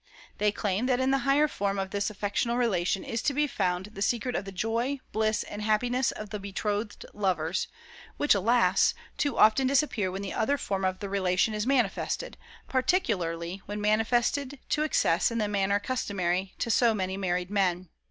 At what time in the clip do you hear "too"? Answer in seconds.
9.19-9.37